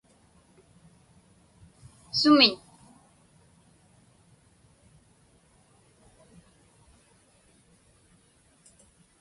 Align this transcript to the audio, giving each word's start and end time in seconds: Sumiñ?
Sumiñ? 2.19 2.53